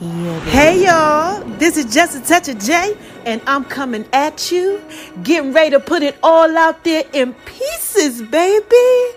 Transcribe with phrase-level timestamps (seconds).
[0.00, 4.80] Hey y'all, this is just a touch of J, and I'm coming at you,
[5.22, 9.14] getting ready to put it all out there in pieces, baby.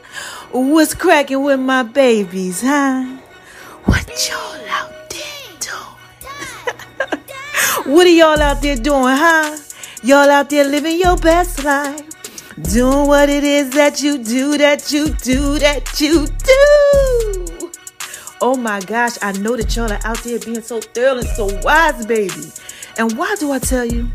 [0.52, 3.06] What's cracking with my babies, huh?
[3.86, 5.22] What y'all out there
[5.62, 7.16] doing?
[7.96, 9.58] what are y'all out there doing, huh?
[10.04, 12.02] Y'all out there living your best life,
[12.62, 17.43] doing what it is that you do, that you do, that you do.
[18.46, 21.46] Oh my gosh, I know that y'all are out there being so thorough and so
[21.62, 22.44] wise, baby.
[22.98, 24.10] And why do I tell you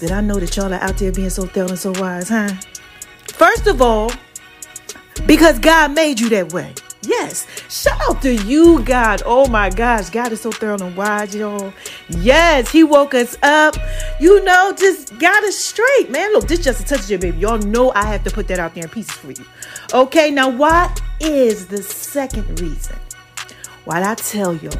[0.00, 2.50] that I know that y'all are out there being so thorough and so wise, huh?
[3.28, 4.12] First of all,
[5.24, 6.74] because God made you that way.
[7.00, 7.46] Yes.
[7.70, 9.22] Shout out to you, God.
[9.24, 10.10] Oh my gosh.
[10.10, 11.72] God is so thorough and wise, y'all.
[12.10, 13.76] Yes, He woke us up.
[14.20, 16.30] You know, just got us straight, man.
[16.34, 17.38] Look, this just a touch of your baby.
[17.38, 19.46] Y'all know I have to put that out there in pieces for you.
[19.94, 22.98] Okay, now what is the second reason?
[23.90, 24.70] While I tell y'all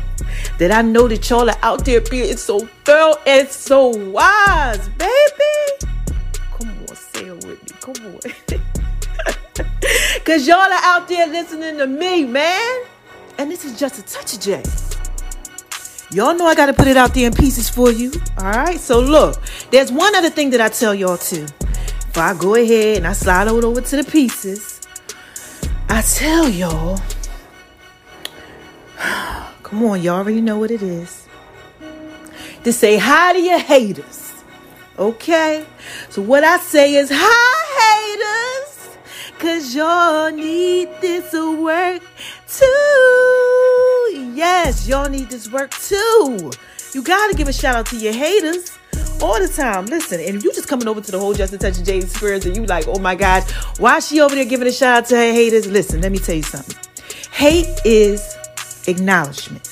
[0.59, 5.91] that I know that y'all are out there being so thorough and so wise, baby.
[6.53, 7.71] Come on, say it with me.
[7.81, 8.21] Come on.
[10.15, 12.85] Because y'all are out there listening to me, man.
[13.37, 14.63] And this is just a touch of J.
[16.13, 18.13] Y'all know I got to put it out there in pieces for you.
[18.39, 18.79] All right.
[18.79, 21.47] So, look, there's one other thing that I tell y'all too.
[21.63, 24.81] If I go ahead and I slide it over to the pieces,
[25.89, 27.01] I tell y'all
[29.71, 31.29] Come on, you already know what it is.
[32.65, 34.43] To say hi to your haters.
[34.99, 35.65] Okay?
[36.09, 38.97] So what I say is hi haters.
[39.39, 42.03] Cause y'all need this work
[42.49, 42.67] too.
[44.35, 46.51] Yes, y'all need this work too.
[46.93, 48.77] You gotta give a shout out to your haters
[49.23, 49.87] all the time.
[49.87, 52.45] Listen, and if you just coming over to the whole Just Touch of J experience
[52.45, 53.49] and you like, oh my gosh,
[53.79, 55.69] why is she over there giving a shout out to her haters?
[55.69, 56.77] Listen, let me tell you something.
[57.31, 58.37] Hate is
[58.91, 59.69] acknowledgement.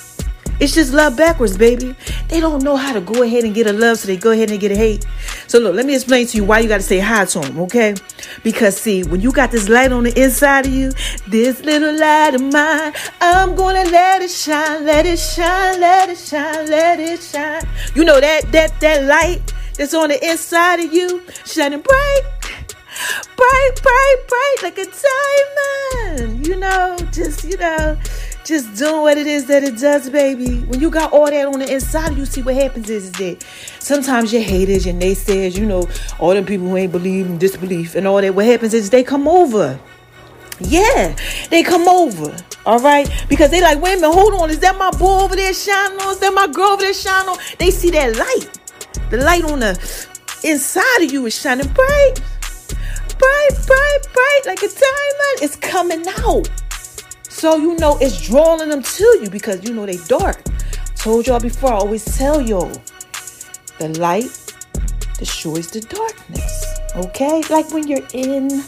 [0.60, 1.94] It's just love backwards, baby.
[2.28, 4.50] They don't know how to go ahead and get a love, so they go ahead
[4.50, 5.06] and get a hate.
[5.46, 7.60] So look, let me explain to you why you got to say hi to them,
[7.60, 7.94] okay?
[8.42, 10.90] Because see, when you got this light on the inside of you,
[11.28, 16.18] this little light of mine, I'm gonna let it shine, let it shine, let it
[16.18, 17.62] shine, let it shine.
[17.94, 22.22] You know that that that light that's on the inside of you, shining bright,
[23.36, 24.86] bright, bright, bright like a
[26.16, 26.46] diamond.
[26.46, 27.96] You know, just you know
[28.48, 30.60] just doing what it is that it does, baby.
[30.60, 33.44] When you got all that on the inside, you see what happens is, is that
[33.78, 35.86] sometimes your haters, your naysayers, you know,
[36.18, 39.04] all them people who ain't believe in disbelief and all that, what happens is they
[39.04, 39.78] come over.
[40.60, 41.14] Yeah,
[41.50, 42.34] they come over.
[42.64, 45.36] All right, because they like, wait a minute, hold on, is that my boy over
[45.36, 46.12] there shining on?
[46.12, 47.38] Is that my girl over there shining on?
[47.58, 48.58] They see that light.
[49.10, 50.08] The light on the
[50.42, 52.14] inside of you is shining bright,
[53.18, 55.36] bright, bright, bright, like a diamond.
[55.42, 56.48] It's coming out.
[57.38, 60.42] So you know it's drawing them to you because you know they dark.
[60.96, 62.72] Told y'all before, I always tell y'all
[63.78, 64.54] the light
[65.18, 66.66] destroys the darkness.
[66.96, 67.44] Okay?
[67.48, 68.64] Like when you're in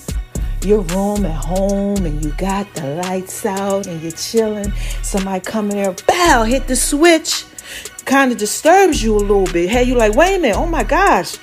[0.63, 5.73] your room at home and you got the lights out and you're chilling, somebody come
[5.73, 7.45] in there, bow, hit the switch,
[8.05, 9.69] kind of disturbs you a little bit.
[9.69, 11.39] Hey, you like, wait a minute, oh my gosh.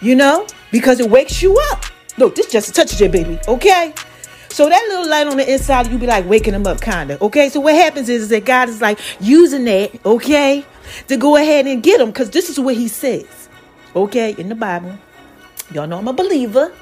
[0.00, 0.46] You know?
[0.70, 1.86] Because it wakes you up.
[2.18, 3.92] Look, this just a touches your baby, okay?
[4.58, 7.22] So that little light on the inside, you be like waking them up, kind of.
[7.22, 7.48] Okay.
[7.48, 10.66] So what happens is, is that God is like using that, okay,
[11.06, 13.48] to go ahead and get them, because this is what He says,
[13.94, 14.98] okay, in the Bible.
[15.70, 16.72] Y'all know I'm a believer.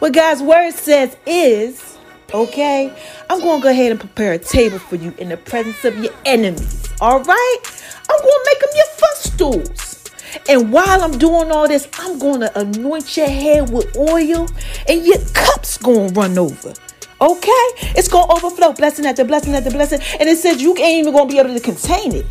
[0.00, 1.96] What God's word says is,
[2.34, 2.92] okay,
[3.30, 5.96] I'm going to go ahead and prepare a table for you in the presence of
[6.02, 6.88] your enemies.
[7.00, 7.58] All right?
[8.10, 10.10] I'm going to make them your footstools.
[10.48, 14.48] And while I'm doing all this, I'm going to anoint your head with oil
[14.88, 16.74] and your cup's going to run over.
[17.22, 17.64] Okay?
[17.94, 18.72] It's going to overflow.
[18.72, 20.00] Blessing after blessing after blessing.
[20.18, 22.26] And it says you ain't even going to be able to contain it.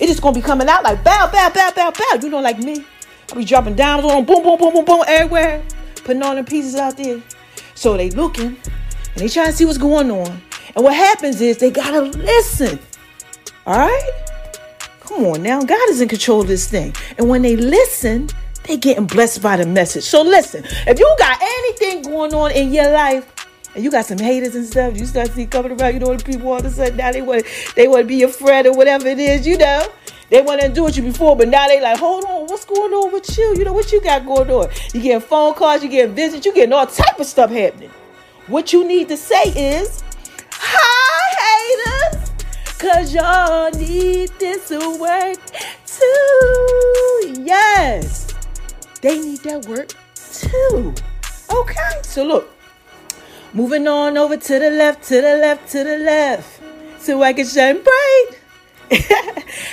[0.00, 2.18] It is just going to be coming out like bow, bow, bow, bow, bow.
[2.22, 2.84] You know, like me.
[3.30, 5.62] I be dropping diamonds on boom, boom, boom, boom, boom, everywhere.
[6.04, 7.20] Putting all the pieces out there.
[7.74, 10.40] So they looking and they trying to see what's going on.
[10.74, 12.78] And what happens is they got to listen.
[13.66, 14.10] All right?
[15.00, 15.60] Come on now.
[15.60, 16.94] God is in control of this thing.
[17.18, 18.28] And when they listen,
[18.64, 20.04] they getting blessed by the message.
[20.04, 23.26] So listen, if you got anything going on in your life,
[23.78, 26.24] and you got some haters and stuff, you start see coming around, you know, the
[26.24, 27.44] people all of a sudden now they want
[27.76, 29.86] they want to be your friend or whatever it is, you know.
[30.30, 32.92] They want to do with you before, but now they like, hold on, what's going
[32.92, 33.54] on with you?
[33.56, 34.68] You know what you got going on?
[34.92, 37.90] You getting phone calls, you getting visits, you getting all type of stuff happening.
[38.48, 40.02] What you need to say is,
[40.50, 42.30] hi haters,
[42.78, 45.38] cause y'all need this work
[45.86, 47.42] too.
[47.44, 48.34] Yes,
[49.02, 50.92] they need that work too.
[51.48, 52.57] Okay, so look.
[53.54, 56.60] Moving on over to the left, to the left, to the left.
[56.98, 58.26] So I can shine bright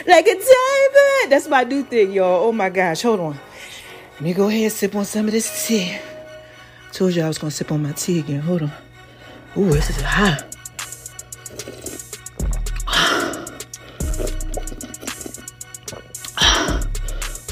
[0.07, 1.31] like a diamond.
[1.31, 2.47] That's my new thing, y'all.
[2.47, 3.39] Oh my gosh, hold on.
[4.13, 5.97] Let me go ahead and sip on some of this tea.
[6.93, 8.39] Told you I was gonna sip on my tea again.
[8.39, 8.71] Hold on.
[9.57, 10.45] Ooh, this is hot.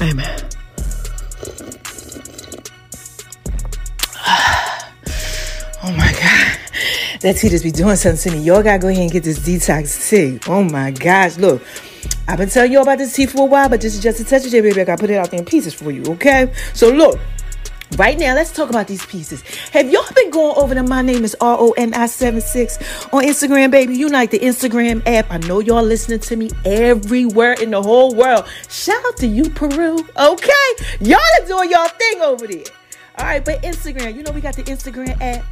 [0.00, 0.43] Amen.
[7.24, 8.44] That tea just be doing something to me.
[8.44, 10.38] Y'all gotta go ahead and get this detox tea.
[10.46, 11.38] Oh my gosh.
[11.38, 11.62] Look,
[12.28, 14.24] I've been telling y'all about this tea for a while, but this is just a
[14.24, 14.82] touch of it, baby.
[14.82, 16.52] I gotta put it out there in pieces for you, okay?
[16.74, 17.18] So look.
[17.96, 19.40] Right now, let's talk about these pieces.
[19.70, 22.76] Have y'all been going over to my name is R O N I 76
[23.12, 23.96] on Instagram, baby?
[23.96, 25.30] You like the Instagram app.
[25.30, 28.46] I know y'all listening to me everywhere in the whole world.
[28.68, 29.98] Shout out to you, Peru.
[30.18, 30.52] Okay?
[31.00, 32.64] Y'all are doing y'all thing over there.
[33.16, 35.44] All right, but Instagram, you know we got the Instagram app.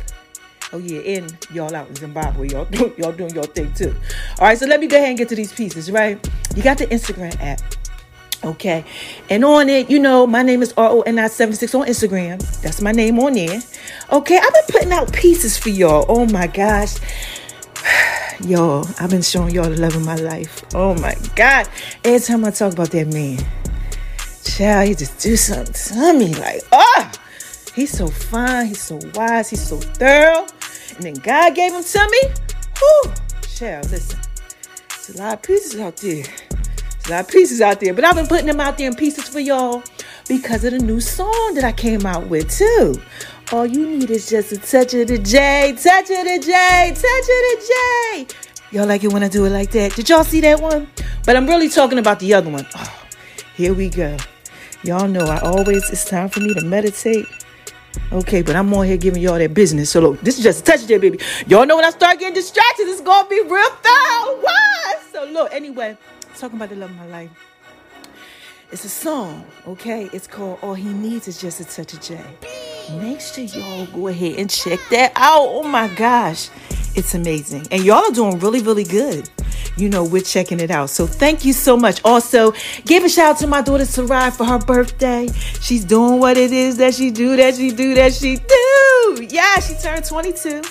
[0.73, 3.95] Oh yeah, and y'all out in Zimbabwe, y'all do, y'all doing your thing too.
[4.39, 5.91] All right, so let me go ahead and get to these pieces.
[5.91, 6.19] Right,
[6.57, 7.61] you got the Instagram app.
[8.45, 8.85] Okay.
[9.31, 12.61] And on it, you know, my name is R-O-N-I-76 on Instagram.
[12.61, 13.61] That's my name on there.
[14.11, 14.37] Okay.
[14.37, 16.05] I've been putting out pieces for y'all.
[16.09, 16.97] Oh my gosh.
[18.41, 20.65] Y'all, I've been showing y'all the love of my life.
[20.75, 21.69] Oh my God.
[22.03, 23.39] Every time I talk about that man,
[24.43, 27.13] child, he just do something to me like, oh,
[27.75, 28.67] he's so fine.
[28.67, 29.51] He's so wise.
[29.51, 30.47] He's so thorough.
[30.97, 32.21] And then God gave him to me.
[32.79, 33.13] Whew.
[33.43, 34.19] Child, listen.
[34.89, 36.25] There's a lot of pieces out there.
[36.25, 38.95] There's a lot of pieces out there, but I've been putting them out there in
[38.95, 39.83] pieces for y'all
[40.29, 43.01] because of the new song that I came out with too.
[43.53, 47.05] All you need is just a touch of the J, touch of the J, touch
[47.05, 48.27] of the J.
[48.71, 49.95] Y'all like it when I do it like that?
[49.95, 50.89] Did y'all see that one?
[51.27, 52.67] But I'm really talking about the other one.
[52.75, 53.03] Oh,
[53.55, 54.17] here we go.
[54.85, 57.27] Y'all know I always, it's time for me to meditate.
[58.11, 59.91] Okay, but I'm on here giving y'all that business.
[59.91, 61.19] So look, this is just a touch that, baby.
[61.47, 63.49] Y'all know when I start getting distracted, it's gonna be real.
[63.51, 65.03] What?
[65.13, 65.97] So look, anyway
[66.43, 67.31] talking about the love of my life.
[68.73, 70.09] It's a song, okay?
[70.13, 72.21] It's called All He Needs Is Just a Touch of J.
[73.01, 75.47] Make sure y'all go ahead and check that out.
[75.47, 76.49] Oh my gosh,
[76.95, 77.67] it's amazing.
[77.71, 79.29] And y'all are doing really, really good.
[79.77, 80.91] You know, we're checking it out.
[80.91, 82.01] So thank you so much.
[82.05, 82.53] Also,
[82.85, 85.29] give a shout out to my daughter Sarai for her birthday.
[85.61, 89.27] She's doing what it is that she do, that she do, that she do.
[89.31, 90.63] Yeah, she turned 22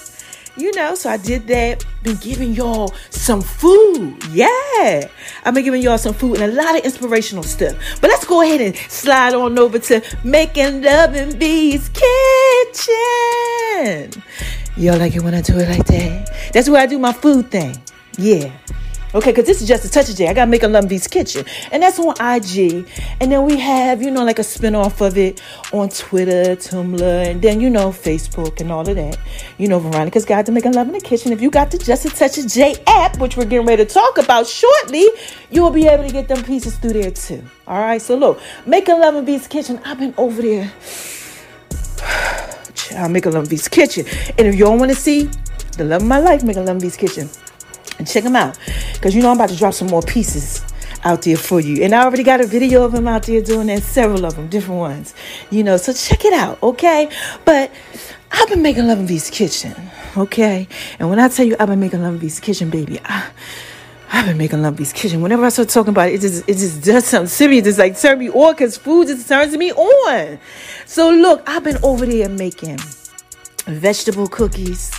[0.58, 1.86] you know, so I did that.
[2.04, 4.24] Been giving y'all some food.
[4.32, 5.10] Yeah.
[5.46, 7.76] I've been giving y'all some food and a lot of inspirational stuff.
[8.02, 11.90] But let's go ahead and slide on over to Making Love in V's
[13.78, 14.24] Kitchen.
[14.78, 16.52] Y'all like it when I do it like that?
[16.54, 17.76] That's where I do my food thing.
[18.18, 18.52] Yeah.
[19.14, 20.30] Okay, because this is just a touch of J.
[20.30, 21.46] I got make a Lumby's Kitchen.
[21.74, 22.88] And that's on IG.
[23.20, 25.42] And then we have, you know, like a spinoff of it
[25.74, 29.18] on Twitter, Tumblr, and then, you know, Facebook and all of that.
[29.58, 31.34] You know, Veronica's Guide to Making Love in the Kitchen.
[31.34, 33.94] If you got the Just a Touch of J app, which we're getting ready to
[33.94, 35.06] talk about shortly,
[35.50, 37.44] you will be able to get them pieces through there too.
[37.68, 39.82] All right, so look, Making Love in V's Kitchen.
[39.84, 40.72] I've been over there.
[42.94, 44.06] Love in V's Kitchen.
[44.38, 45.30] And if you all want to see
[45.78, 47.30] the love of my life, in V's Kitchen
[47.98, 48.58] and check them out
[48.94, 50.66] because you know I'm about to drop some more pieces
[51.04, 51.84] out there for you.
[51.84, 54.48] And I already got a video of him out there doing that, several of them,
[54.48, 55.14] different ones.
[55.50, 57.10] You know, so check it out, okay?
[57.46, 57.72] But
[58.32, 59.76] I've been making Love and V's Kitchen,
[60.18, 60.68] okay?
[61.00, 63.30] And when I tell you I've been making Love and V's Kitchen, baby, I,
[64.12, 65.22] I've been making V's Kitchen.
[65.22, 67.66] Whenever I start talking about it, it just, it just does something serious.
[67.66, 70.40] It's like turn me on because food just turns me on.
[70.86, 72.80] So look, I've been over there making
[73.68, 74.92] vegetable cookies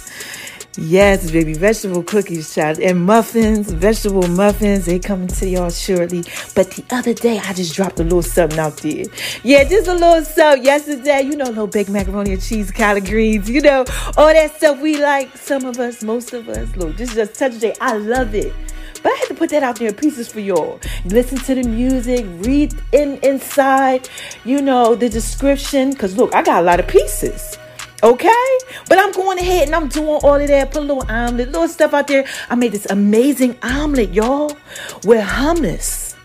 [0.79, 4.87] Yes, baby, vegetable cookies, child, and muffins, vegetable muffins.
[4.87, 6.25] They coming to y'all shortly.
[6.55, 9.05] But the other day, I just dropped a little something out there.
[9.43, 11.23] Yeah, just a little something yesterday.
[11.23, 13.51] You know, little baked macaroni and cheese, collard greens.
[13.51, 13.85] You know,
[14.17, 15.37] all that stuff we like.
[15.37, 16.75] Some of us, most of us.
[16.75, 17.75] Look, this is just touch day.
[17.79, 18.55] I love it.
[19.03, 20.81] But I had to put that out there in pieces for y'all.
[21.05, 24.09] Listen to the music, read in inside,
[24.45, 25.95] you know, the description.
[25.95, 27.59] Cause look, I got a lot of pieces.
[28.03, 28.59] Okay?
[28.89, 30.73] But I'm going ahead and I'm doing all of that.
[30.73, 32.25] Put a little omelet, little stuff out there.
[32.51, 34.57] I made this amazing omelet, y'all,
[35.05, 36.17] with hummus.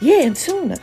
[0.00, 0.76] Yeah, and tuna.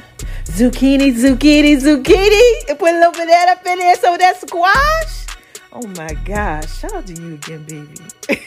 [0.46, 2.70] Zucchini, zucchini, zucchini.
[2.70, 3.96] And put a little bit of that up in there.
[3.96, 5.27] So that squash.
[5.72, 6.79] Oh my gosh.
[6.79, 8.41] Shout out to you again, baby.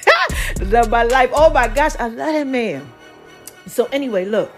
[0.71, 1.31] love my life.
[1.33, 1.97] Oh my gosh.
[1.99, 2.87] I love that man.
[3.67, 4.53] So anyway, look.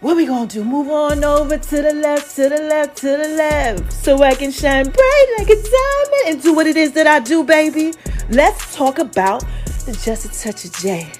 [0.00, 0.62] What we gonna do?
[0.62, 4.52] Move on over to the left, to the left, to the left, so I can
[4.52, 7.92] shine bright like a diamond and do what it is that I do, baby.
[8.30, 9.44] Let's talk about
[9.86, 11.10] the Just a Touch of J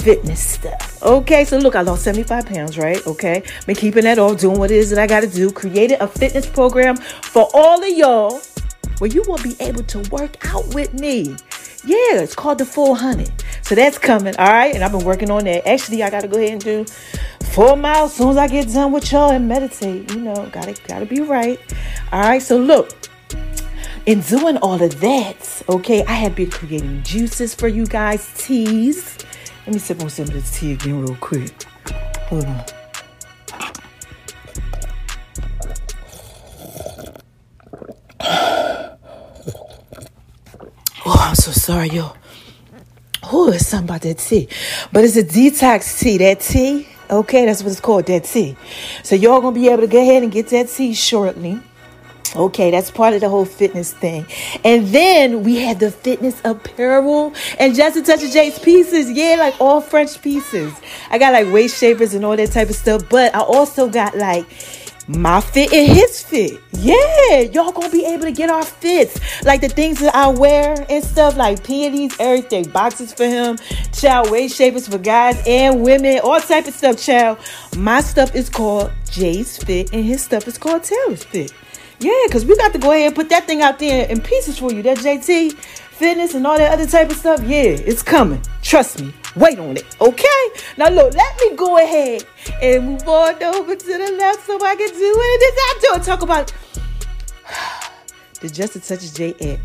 [0.00, 1.02] fitness stuff.
[1.02, 3.06] Okay, so look, I lost 75 pounds, right?
[3.06, 5.50] Okay, been keeping that all, doing what it is that I gotta do.
[5.52, 8.40] Created a fitness program for all of y'all
[8.98, 11.36] where you will be able to work out with me.
[11.84, 13.30] Yeah, it's called the 400.
[13.70, 14.34] So that's coming.
[14.36, 14.74] All right.
[14.74, 15.64] And I've been working on that.
[15.64, 16.84] Actually, I got to go ahead and do
[17.52, 20.12] four miles as soon as I get done with y'all and meditate.
[20.12, 21.60] You know, gotta gotta be right.
[22.10, 22.42] All right.
[22.42, 22.90] So look,
[24.06, 29.18] in doing all of that, okay, I have been creating juices for you guys, teas.
[29.66, 31.62] Let me sip on some of this tea again real quick.
[32.26, 32.64] Hold on.
[41.06, 42.12] Oh, I'm so sorry, yo.
[43.32, 44.48] Oh, it's something about that tea.
[44.92, 46.18] But it's a detox tea.
[46.18, 48.56] That tea, okay, that's what it's called, that tea.
[49.02, 51.60] So y'all gonna be able to go ahead and get that tea shortly.
[52.36, 54.24] Okay, that's part of the whole fitness thing.
[54.64, 59.10] And then we had the fitness apparel and just a touch of Jay's pieces.
[59.10, 60.72] Yeah, like all French pieces.
[61.10, 63.02] I got like waist shapers and all that type of stuff.
[63.08, 64.46] But I also got like
[65.16, 66.60] my fit and his fit.
[66.72, 69.18] Yeah, y'all gonna be able to get our fits.
[69.44, 72.68] Like the things that I wear and stuff, like panties, everything.
[72.70, 73.58] Boxes for him,
[73.92, 77.38] child waist shapers for guys and women, all type of stuff, child.
[77.76, 81.52] My stuff is called J's Fit and his stuff is called Taylor's Fit.
[82.00, 84.58] Yeah, because we got to go ahead and put that thing out there in pieces
[84.58, 84.82] for you.
[84.82, 85.52] That JT
[86.00, 87.42] fitness and all that other type of stuff.
[87.42, 88.40] Yeah, it's coming.
[88.62, 89.12] Trust me.
[89.36, 89.84] Wait on it.
[90.00, 90.42] Okay?
[90.78, 92.24] Now look, let me go ahead
[92.62, 96.02] and move on over to the left so I can do it is I do
[96.02, 96.52] talk about
[98.40, 99.60] the Just a Touch of J app.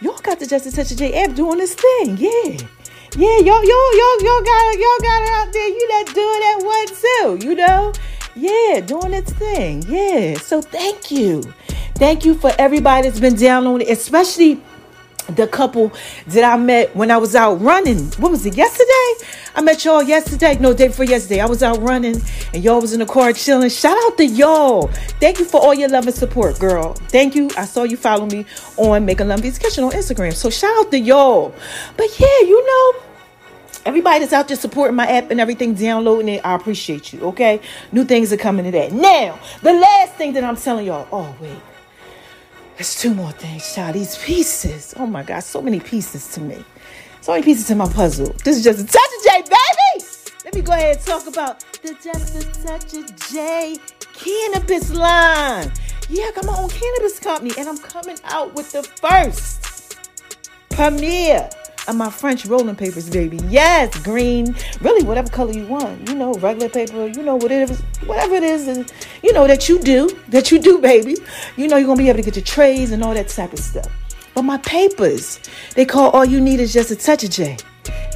[0.00, 2.16] Y'all got the Just a Touch of J app doing this thing.
[2.16, 2.66] Yeah.
[3.16, 5.68] Yeah, y'all, y'all, y'all, y'all got it, y'all got it out there.
[5.68, 7.92] You that doing that one too, you know?
[8.34, 9.82] Yeah, doing its thing.
[9.88, 10.38] Yeah.
[10.38, 11.42] So thank you.
[11.98, 14.60] Thank you for everybody that's been downloading, especially
[15.30, 15.92] the couple
[16.28, 18.04] that I met when I was out running.
[18.12, 19.28] What was it, yesterday?
[19.56, 20.56] I met y'all yesterday.
[20.60, 21.40] No, day before yesterday.
[21.40, 22.22] I was out running
[22.54, 23.68] and y'all was in the car chilling.
[23.68, 24.86] Shout out to y'all.
[25.18, 26.94] Thank you for all your love and support, girl.
[27.08, 27.50] Thank you.
[27.58, 30.34] I saw you follow me on Make a Love Kitchen on Instagram.
[30.34, 31.52] So shout out to y'all.
[31.96, 33.02] But yeah, you know,
[33.84, 37.20] Everybody that's out there supporting my app and everything, downloading it, I appreciate you.
[37.28, 38.92] Okay, new things are coming to that.
[38.92, 41.08] Now, the last thing that I'm telling y'all.
[41.10, 41.56] Oh wait,
[42.78, 43.96] there's two more things, child.
[43.96, 44.94] These pieces.
[44.96, 46.64] Oh my God, so many pieces to me.
[47.20, 48.32] So many pieces to my puzzle.
[48.44, 50.06] This is just a touch of J, baby.
[50.44, 53.78] Let me go ahead and talk about the just a touch of J
[54.14, 55.72] cannabis line.
[56.08, 59.98] Yeah, I got my own cannabis company, and I'm coming out with the first
[60.70, 61.50] premiere
[61.88, 63.40] of my French rolling papers, baby.
[63.48, 66.08] Yes, green, really whatever color you want.
[66.08, 68.92] You know, regular paper, you know, whatever, whatever it is,
[69.22, 71.16] you know, that you do, that you do, baby.
[71.56, 73.52] You know, you're going to be able to get your trays and all that type
[73.52, 73.90] of stuff.
[74.34, 75.40] But my papers,
[75.74, 77.56] they call all you need is just a touch of J.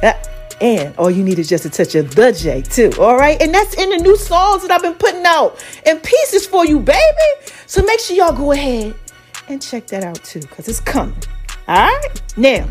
[0.01, 0.13] Uh,
[0.61, 2.91] and all you need is just a touch of the J too.
[2.99, 3.41] All right.
[3.41, 6.79] And that's in the new songs that I've been putting out in pieces for you,
[6.79, 6.99] baby.
[7.65, 8.95] So make sure y'all go ahead
[9.49, 11.17] and check that out too, because it's coming.
[11.67, 12.21] All right.
[12.37, 12.67] Now,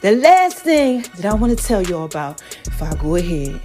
[0.00, 3.60] the last thing that I want to tell y'all about, if I go ahead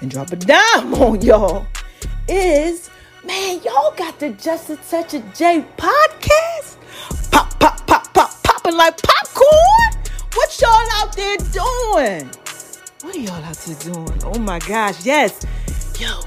[0.00, 1.66] and drop a dime on y'all,
[2.28, 2.90] is
[3.24, 6.76] man, y'all got the Just a Touch of J podcast.
[7.30, 10.02] Pop, pop, pop, pop, popping like popcorn.
[10.34, 12.30] What y'all out there doing?
[13.02, 14.20] What are y'all out there doing?
[14.24, 15.46] Oh my gosh, yes.
[16.00, 16.22] Yo,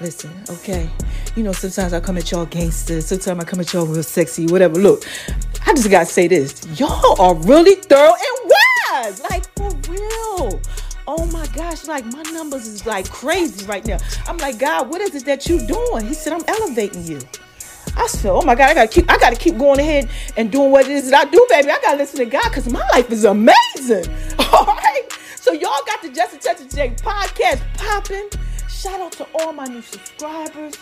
[0.00, 0.90] listen, okay.
[1.36, 4.46] You know, sometimes I come at y'all gangsters, sometimes I come at y'all real sexy,
[4.46, 4.76] whatever.
[4.76, 5.04] Look,
[5.66, 6.66] I just gotta say this.
[6.80, 8.52] Y'all are really thorough and
[8.94, 9.20] wise.
[9.20, 10.58] Like for real.
[11.06, 13.98] Oh my gosh, like my numbers is like crazy right now.
[14.26, 16.06] I'm like, God, what is it that you doing?
[16.06, 17.20] He said, I'm elevating you.
[17.98, 20.70] I said, Oh my God, I gotta keep I gotta keep going ahead and doing
[20.70, 21.70] what it is that I do, baby.
[21.70, 24.06] I gotta listen to God because my life is amazing.
[24.38, 25.06] All right.
[25.34, 28.30] So y'all got the Just a Touch of podcast popping.
[28.70, 30.74] Shout out to all my new subscribers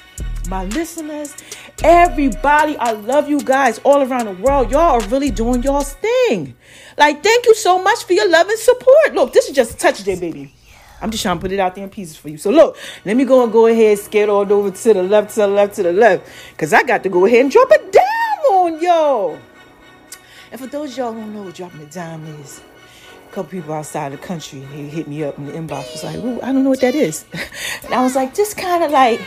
[0.48, 1.34] my listeners,
[1.82, 2.76] everybody.
[2.76, 4.70] I love you guys all around the world.
[4.70, 6.54] Y'all are really doing y'all's thing.
[6.96, 9.14] Like, thank you so much for your love and support.
[9.14, 10.54] Look, this is just a touch day, baby.
[11.00, 12.38] I'm just trying to put it out there in pieces for you.
[12.38, 15.40] So look, let me go and go ahead, skate all over to the left, to
[15.40, 16.26] the left, to the left.
[16.56, 19.38] Cause I got to go ahead and drop a dime on y'all.
[20.50, 22.62] And for those y'all who don't know what dropping a dime is,
[23.28, 26.52] a couple people outside the country, hit me up in the inbox, was like, I
[26.52, 27.24] don't know what that is.
[27.84, 29.20] and I was like, just kind of like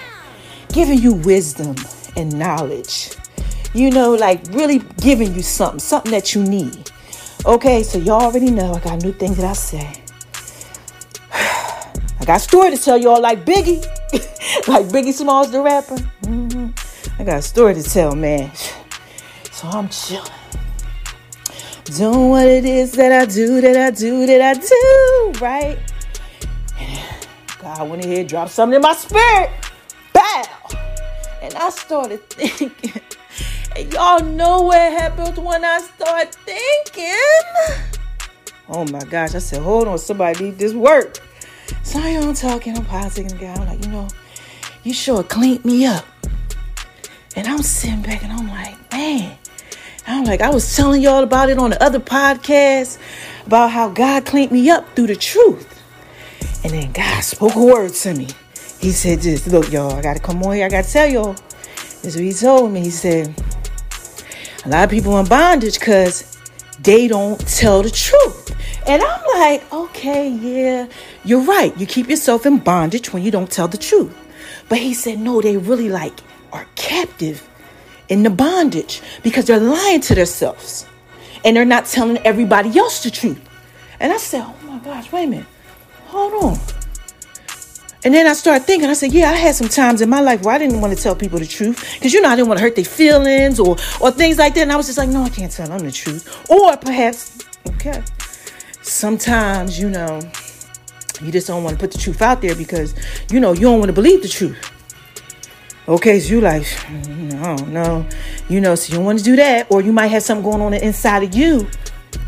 [0.78, 1.76] giving you wisdom
[2.18, 3.10] and knowledge.
[3.74, 6.92] You know, like really giving you something, something that you need.
[7.48, 10.04] Okay, so y'all already know I got new things that I say.
[11.34, 13.84] I got a story to tell y'all like Biggie,
[14.68, 15.96] like Biggie Smalls the rapper.
[16.22, 16.68] Mm-hmm.
[17.20, 18.52] I got a story to tell, man.
[19.52, 20.30] So I'm chilling.
[21.86, 25.80] Doing what it is that I do, that I do, that I do, right?
[27.64, 29.50] God went ahead, dropped something in my spirit.
[31.48, 33.02] And I started thinking,
[33.74, 37.14] and y'all know what happened when I start thinking.
[38.68, 39.34] Oh my gosh.
[39.34, 41.20] I said, hold on, somebody need this work.
[41.84, 43.54] So I'm talking, I'm politicking the guy.
[43.54, 44.10] I'm like, you know,
[44.84, 46.06] you sure cleaned me up.
[47.38, 49.38] And I'm sitting back and I'm like, man.
[50.06, 53.00] I'm like, I was telling y'all about it on the other podcast
[53.46, 55.82] about how God cleaned me up through the truth.
[56.66, 58.28] And then God spoke a word to me.
[58.80, 61.36] He said, just look, y'all, I gotta come on here, I gotta tell y'all.
[61.76, 62.82] This is what he told me.
[62.82, 63.34] He said,
[64.66, 66.38] a lot of people in bondage because
[66.82, 68.56] they don't tell the truth.
[68.88, 70.88] And I'm like, okay, yeah,
[71.26, 71.78] you're right.
[71.78, 74.16] You keep yourself in bondage when you don't tell the truth.
[74.70, 76.20] But he said, no, they really like
[76.54, 77.48] are captive
[78.10, 80.86] in the bondage because they're lying to themselves
[81.44, 83.42] and they're not telling everybody else the truth.
[84.00, 85.48] And I said, oh my gosh, wait a minute,
[86.06, 86.77] hold on.
[88.08, 90.44] And then I started thinking, I said, yeah, I had some times in my life
[90.44, 92.58] where I didn't want to tell people the truth because, you know, I didn't want
[92.58, 94.62] to hurt their feelings or, or things like that.
[94.62, 96.50] And I was just like, no, I can't tell them the truth.
[96.50, 97.38] Or perhaps,
[97.68, 98.02] okay,
[98.82, 100.22] sometimes, you know,
[101.22, 102.96] you just don't want to put the truth out there because,
[103.30, 104.58] you know, you don't want to believe the truth.
[105.90, 108.08] Okay, so you like, mm, don't know,
[108.48, 110.62] you know, so you don't want to do that, or you might have something going
[110.62, 111.68] on inside of you,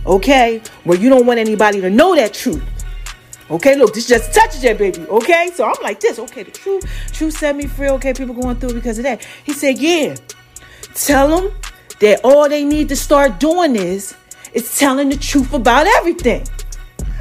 [0.06, 2.64] okay, where you don't want anybody to know that truth.
[3.50, 5.02] Okay, look, this just touches that baby.
[5.08, 6.20] Okay, so I'm like this.
[6.20, 7.90] Okay, the truth, truth set me free.
[7.90, 9.26] Okay, people going through because of that.
[9.44, 10.16] He said, yeah,
[10.94, 11.54] tell them
[12.00, 14.16] that all they need to start doing is
[14.54, 16.46] is telling the truth about everything.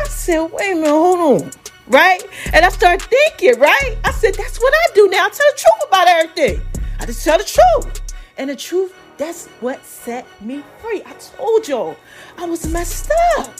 [0.00, 1.50] I said, wait a minute, hold on
[1.88, 2.22] right?
[2.52, 3.96] And I started thinking, right?
[4.04, 5.26] I said, that's what I do now.
[5.26, 6.60] I tell the truth about everything.
[7.00, 8.02] I just tell the truth.
[8.36, 11.02] And the truth, that's what set me free.
[11.04, 11.96] I told y'all
[12.36, 13.52] I was messed up.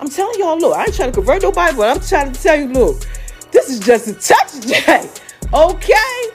[0.00, 2.56] I'm telling y'all, look, I ain't trying to convert nobody, but I'm trying to tell
[2.56, 3.06] you, look,
[3.52, 5.10] this is just a touch, Jay.
[5.52, 6.30] Okay?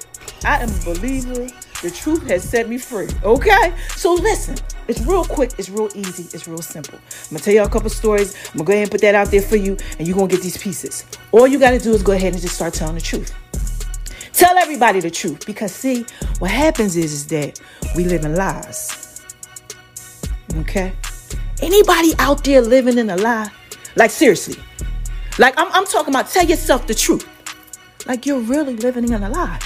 [0.45, 1.47] I am a believer.
[1.81, 3.07] The truth has set me free.
[3.23, 3.73] Okay?
[3.95, 4.55] So listen,
[4.87, 6.99] it's real quick, it's real easy, it's real simple.
[6.99, 8.35] I'm gonna tell y'all a couple stories.
[8.51, 10.43] I'm gonna go ahead and put that out there for you, and you're gonna get
[10.43, 11.03] these pieces.
[11.31, 13.33] All you gotta do is go ahead and just start telling the truth.
[14.31, 16.05] Tell everybody the truth because see,
[16.39, 17.59] what happens is, is that
[17.95, 19.23] we live in lies.
[20.57, 20.93] Okay?
[21.61, 23.49] Anybody out there living in a lie?
[23.95, 24.61] Like seriously.
[25.39, 27.27] Like I'm, I'm talking about tell yourself the truth.
[28.05, 29.59] Like you're really living in a lie.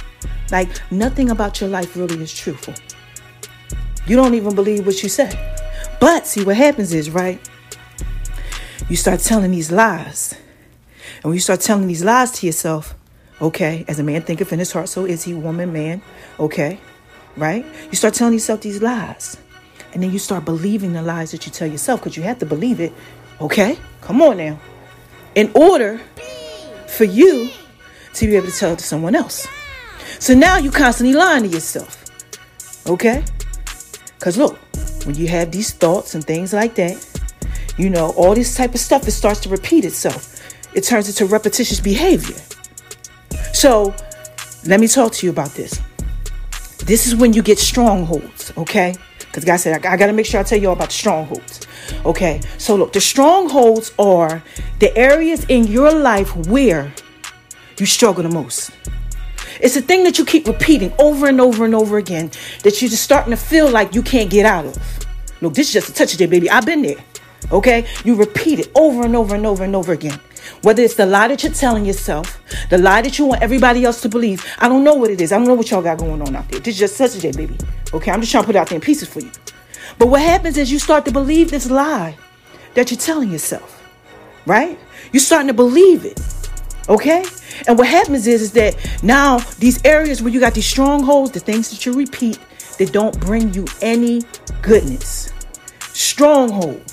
[0.52, 2.74] Like nothing about your life really is truthful.
[4.08, 5.30] You don't even believe what you say.
[6.00, 7.40] But see, what happens is, right?
[8.88, 10.34] You start telling these lies.
[11.18, 12.96] And when you start telling these lies to yourself,
[13.42, 16.02] okay, as a man thinketh in his heart, so is he, woman, man,
[16.40, 16.80] okay,
[17.36, 17.66] right?
[17.92, 19.38] You start telling yourself these lies.
[19.94, 22.46] And then you start believing the lies that you tell yourself because you have to
[22.46, 22.94] believe it,
[23.42, 23.78] okay?
[24.02, 24.60] Come on now.
[25.36, 26.00] In order
[26.88, 27.50] for you
[28.14, 29.48] to be able to tell it to someone else.
[30.20, 32.04] So now you're constantly lying to yourself,
[32.88, 33.24] okay?
[34.18, 34.58] Because look,
[35.06, 37.06] when you have these thoughts and things like that,
[37.78, 40.36] you know, all this type of stuff, it starts to repeat itself.
[40.76, 42.36] It turns into repetitious behavior.
[43.54, 43.96] So
[44.66, 45.82] let me talk to you about this.
[46.80, 48.96] This is when you get strongholds, okay?
[49.30, 50.96] Because God said, I, I got to make sure I tell you all about the
[50.96, 51.68] strongholds.
[52.06, 54.44] Okay, so look, the strongholds are
[54.80, 56.92] the areas in your life where
[57.78, 58.72] you struggle the most.
[59.62, 62.32] It's a thing that you keep repeating over and over and over again
[62.64, 64.78] that you're just starting to feel like you can't get out of.
[65.42, 66.50] Look, this is just a touch of it, baby.
[66.50, 67.04] I've been there.
[67.52, 67.86] Okay?
[68.04, 70.20] You repeat it over and over and over and over again.
[70.62, 74.02] Whether it's the lie that you're telling yourself, the lie that you want everybody else
[74.02, 74.46] to believe.
[74.60, 75.32] I don't know what it is.
[75.32, 76.60] I don't know what y'all got going on out there.
[76.60, 77.58] This is just touch of it, baby.
[77.94, 78.12] Okay?
[78.12, 79.32] I'm just trying to put out there in pieces for you.
[79.98, 82.18] But what happens is you start to believe this lie
[82.74, 83.76] that you're telling yourself.
[84.46, 84.78] Right?
[85.12, 86.20] You're starting to believe it.
[86.88, 87.24] Okay?
[87.68, 91.40] And what happens is, is that now these areas where you got these strongholds, the
[91.40, 92.40] things that you repeat,
[92.78, 94.22] that don't bring you any
[94.62, 95.32] goodness.
[95.94, 96.92] Stronghold.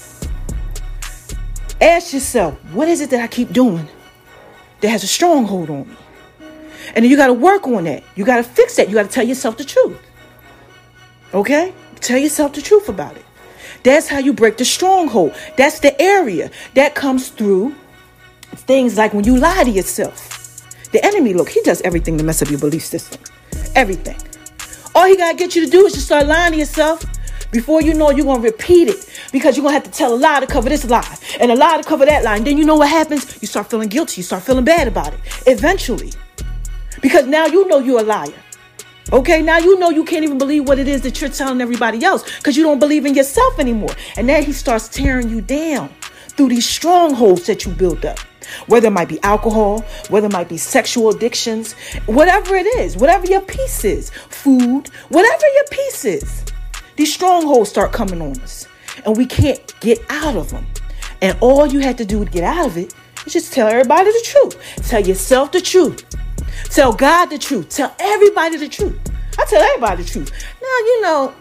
[1.81, 3.89] Ask yourself, what is it that I keep doing
[4.81, 5.97] that has a stronghold on me?
[6.95, 8.03] And then you got to work on that.
[8.15, 8.89] You got to fix that.
[8.89, 9.99] You got to tell yourself the truth.
[11.35, 11.75] Okay?
[12.01, 13.25] Tell yourself the truth about it.
[13.83, 15.35] That's how you break the stronghold.
[15.57, 17.75] That's the area that comes through
[18.53, 20.33] things like when you lie to yourself.
[20.93, 23.21] The enemy, look, he does everything to mess up your belief system.
[23.75, 24.17] Everything.
[24.95, 27.05] All he got to get you to do is just start lying to yourself.
[27.57, 30.15] Before you know, it, you're to repeat it because you're to have to tell a
[30.15, 32.37] lie to cover this lie and a lie to cover that lie.
[32.37, 33.41] And then you know what happens?
[33.41, 34.21] You start feeling guilty.
[34.21, 36.13] You start feeling bad about it eventually.
[37.01, 38.35] Because now you know you're a liar.
[39.11, 42.05] Okay, now you know you can't even believe what it is that you're telling everybody
[42.05, 43.95] else because you don't believe in yourself anymore.
[44.19, 45.89] And then he starts tearing you down
[46.29, 48.19] through these strongholds that you built up
[48.69, 51.73] whether it might be alcohol, whether it might be sexual addictions,
[52.05, 56.45] whatever it is, whatever your piece is, food, whatever your piece is,
[56.97, 58.67] these strongholds start coming on us
[59.05, 60.67] and we can't get out of them.
[61.23, 62.95] And all you had to do to get out of it
[63.27, 64.89] is just tell everybody the truth.
[64.89, 66.05] Tell yourself the truth.
[66.65, 67.69] Tell God the truth.
[67.71, 68.99] Tell everybody the truth.
[69.39, 70.31] I tell everybody the truth.
[70.63, 71.35] Now, you know,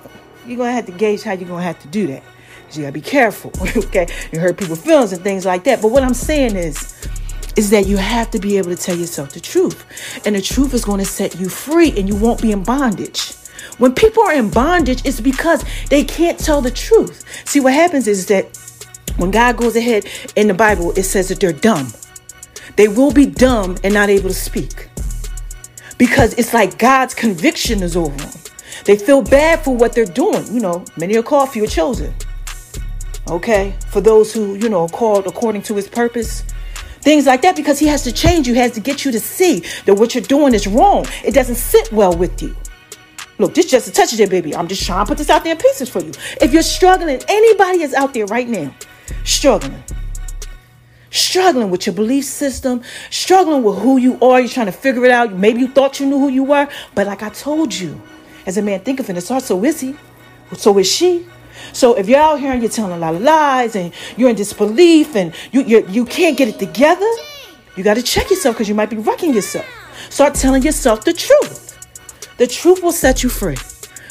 [0.45, 2.23] you're going to have to gauge how you're going to have to do that.
[2.71, 4.07] You got to be careful, okay?
[4.31, 5.81] You hurt people's feelings and things like that.
[5.81, 7.07] But what I'm saying is,
[7.55, 9.85] is that you have to be able to tell yourself the truth.
[10.25, 13.33] And the truth is going to set you free and you won't be in bondage.
[13.77, 17.25] When people are in bondage, it's because they can't tell the truth.
[17.47, 18.57] See, what happens is that
[19.17, 21.87] when God goes ahead in the Bible, it says that they're dumb.
[22.77, 24.89] They will be dumb and not able to speak.
[25.97, 28.41] Because it's like God's conviction is over them.
[28.85, 30.45] They feel bad for what they're doing.
[30.53, 32.13] You know, many are called, few are chosen.
[33.29, 33.75] Okay?
[33.89, 36.41] For those who, you know, called according to his purpose.
[36.99, 39.63] Things like that because he has to change you, has to get you to see
[39.85, 41.05] that what you're doing is wrong.
[41.23, 42.55] It doesn't sit well with you.
[43.37, 44.55] Look, this just a touch of it, baby.
[44.55, 46.11] I'm just trying to put this out there in pieces for you.
[46.41, 48.73] If you're struggling, anybody is out there right now
[49.23, 49.83] struggling.
[51.09, 55.11] Struggling with your belief system, struggling with who you are, you're trying to figure it
[55.11, 55.31] out.
[55.33, 58.01] Maybe you thought you knew who you were, but like I told you,
[58.45, 59.95] as a man thinketh in his heart, so is he,
[60.53, 61.25] so is she.
[61.71, 64.35] So if you're out here and you're telling a lot of lies and you're in
[64.35, 67.09] disbelief and you you, you can't get it together,
[67.77, 69.65] you got to check yourself because you might be wrecking yourself.
[70.09, 71.64] Start telling yourself the truth.
[72.37, 73.57] The truth will set you free.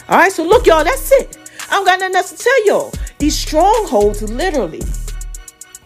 [0.09, 1.39] All right, so look, y'all, that's it.
[1.69, 2.93] I don't got nothing else to tell y'all.
[3.19, 4.83] These strongholds literally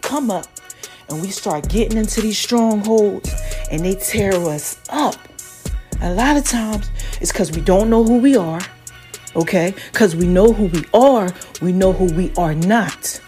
[0.01, 0.45] come up
[1.09, 3.33] and we start getting into these strongholds
[3.71, 5.15] and they tear us up.
[6.01, 8.61] A lot of times it's because we don't know who we are,
[9.35, 9.73] okay?
[9.91, 11.29] Because we know who we are,
[11.61, 13.19] we know who we are not.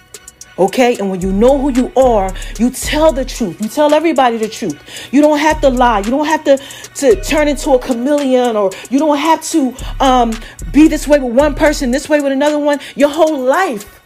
[0.57, 0.97] Okay?
[0.97, 3.61] And when you know who you are, you tell the truth.
[3.61, 5.09] You tell everybody the truth.
[5.11, 5.99] You don't have to lie.
[5.99, 6.57] You don't have to,
[6.95, 10.33] to turn into a chameleon or you don't have to um,
[10.71, 12.79] be this way with one person, this way with another one.
[12.95, 14.01] Your whole life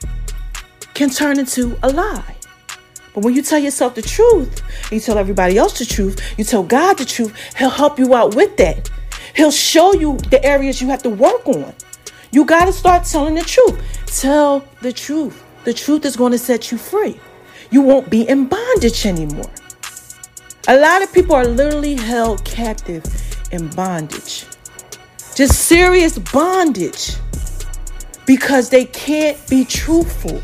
[0.93, 2.35] can turn into a lie.
[3.13, 6.63] But when you tell yourself the truth, you tell everybody else the truth, you tell
[6.63, 8.89] God the truth, He'll help you out with that.
[9.33, 11.73] He'll show you the areas you have to work on.
[12.31, 13.81] You got to start telling the truth.
[14.05, 15.44] Tell the truth.
[15.65, 17.19] The truth is going to set you free.
[17.71, 19.51] You won't be in bondage anymore.
[20.67, 23.03] A lot of people are literally held captive
[23.51, 24.45] in bondage.
[25.35, 27.15] Just serious bondage
[28.25, 30.41] because they can't be truthful.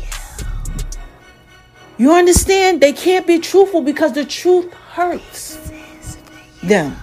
[1.98, 2.80] You understand?
[2.80, 5.58] They can't be truthful because the truth hurts
[6.62, 6.96] them.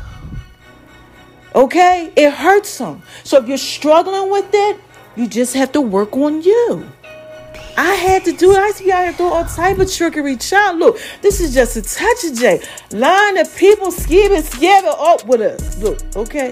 [1.56, 2.12] Okay?
[2.16, 3.02] It hurts them.
[3.24, 4.80] So if you're struggling with it,
[5.16, 6.86] you just have to work on you.
[7.80, 8.58] I had to do it.
[8.58, 10.36] I see y'all do all type of trickery.
[10.36, 12.62] Child, look, this is just a touch of J.
[12.92, 15.78] Line of people skimming, scamming up with us.
[15.78, 16.52] Look, okay.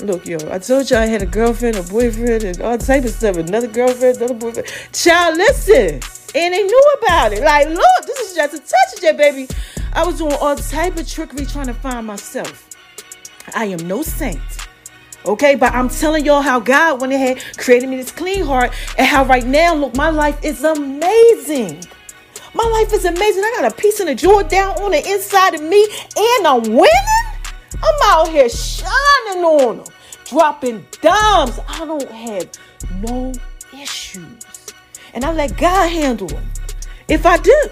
[0.00, 3.10] Look, yo, I told you I had a girlfriend, a boyfriend, and all type of
[3.10, 3.36] stuff.
[3.36, 4.66] Another girlfriend, another boyfriend.
[4.94, 6.00] Child, listen.
[6.34, 7.44] And they knew about it.
[7.44, 9.48] Like, look, this is just a touch of J, baby.
[9.92, 12.70] I was doing all type of trickery trying to find myself.
[13.54, 14.40] I am no saint.
[15.24, 19.06] Okay, but I'm telling y'all how God went ahead, created me this clean heart, and
[19.06, 21.84] how right now, look, my life is amazing.
[22.54, 23.42] My life is amazing.
[23.44, 26.62] I got a piece of the joy down on the inside of me, and I'm
[26.62, 26.90] winning.
[27.82, 29.86] I'm out here shining on them,
[30.24, 31.58] dropping dimes.
[31.68, 32.50] I don't have
[33.00, 33.32] no
[33.72, 34.74] issues.
[35.14, 36.44] And I let God handle them
[37.08, 37.70] if I do.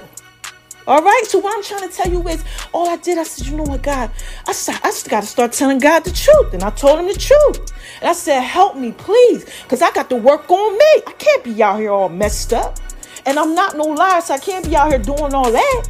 [0.91, 1.23] All right.
[1.25, 3.63] So what I'm trying to tell you is, all I did, I said, you know
[3.63, 4.11] what, God,
[4.49, 7.07] I said, I just got to start telling God the truth, and I told him
[7.07, 11.03] the truth, and I said, help me, please, because I got to work on me.
[11.07, 12.81] I can't be out here all messed up,
[13.25, 15.89] and I'm not no liar, so I can't be out here doing all that.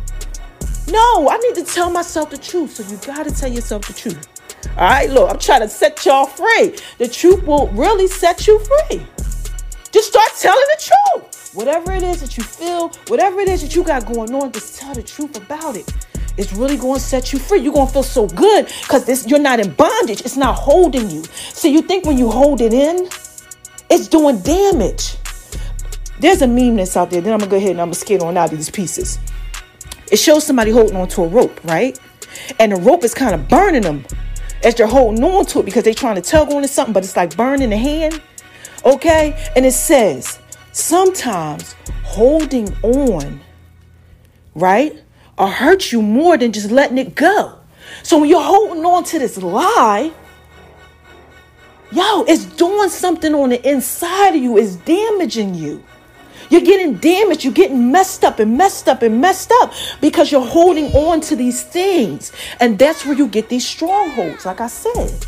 [0.88, 2.74] No, I need to tell myself the truth.
[2.74, 4.28] So you got to tell yourself the truth.
[4.76, 6.76] All right, look, I'm trying to set y'all free.
[6.98, 9.06] The truth will really set you free.
[9.92, 11.29] Just start telling the truth.
[11.52, 14.78] Whatever it is that you feel, whatever it is that you got going on, just
[14.78, 15.92] tell the truth about it.
[16.36, 17.60] It's really going to set you free.
[17.60, 20.20] You're going to feel so good because this you're not in bondage.
[20.20, 21.24] It's not holding you.
[21.24, 23.08] So you think when you hold it in,
[23.90, 25.16] it's doing damage.
[26.20, 27.20] There's a meme that's out there.
[27.20, 28.70] Then I'm going to go ahead and I'm going to skate on out of these
[28.70, 29.18] pieces.
[30.12, 31.98] It shows somebody holding onto a rope, right?
[32.60, 34.04] And the rope is kind of burning them
[34.62, 37.04] as they're holding on to it because they're trying to tug on to something, but
[37.04, 38.20] it's like burning the hand.
[38.84, 39.50] Okay?
[39.56, 40.38] And it says,
[40.72, 43.40] sometimes holding on,
[44.54, 44.98] right,
[45.38, 47.58] will hurt you more than just letting it go.
[48.02, 50.12] So when you're holding on to this lie,
[51.92, 55.82] yo, it's doing something on the inside of you, it's damaging you.
[56.50, 60.44] You're getting damaged, you're getting messed up and messed up and messed up because you're
[60.44, 62.32] holding on to these things.
[62.58, 65.26] And that's where you get these strongholds, like I said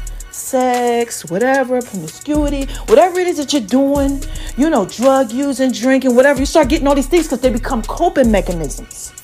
[0.52, 4.22] sex, whatever, promiscuity, whatever it is that you're doing,
[4.58, 7.80] you know, drug using, drinking, whatever, you start getting all these things because they become
[7.84, 9.14] coping mechanisms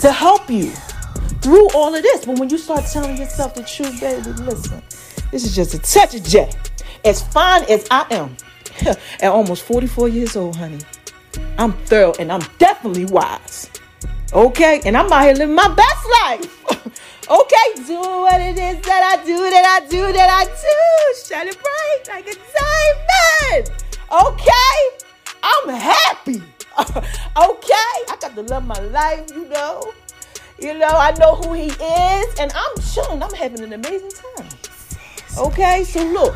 [0.00, 0.70] to help you
[1.40, 2.26] through all of this.
[2.26, 4.82] But when you start telling yourself the truth, baby, listen,
[5.30, 6.50] this is just a touch of J.
[7.06, 8.36] As fine as I am,
[9.22, 10.80] at almost 44 years old, honey,
[11.56, 13.70] I'm thorough and I'm definitely wise.
[14.34, 14.82] Okay?
[14.84, 17.12] And I'm out here living my best life.
[17.28, 17.86] okay?
[17.86, 21.24] Doing what it is that I do, that I do, that I do.
[21.24, 23.70] Shining bright like a diamond.
[24.10, 25.06] Okay?
[25.42, 26.42] I'm happy.
[26.78, 27.94] okay?
[28.08, 29.92] I got to love my life, you know.
[30.58, 33.22] You know, I know who he is, and I'm chilling.
[33.22, 34.48] I'm having an amazing time.
[35.38, 36.34] Okay, so look,